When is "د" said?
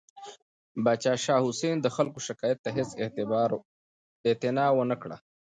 1.81-1.87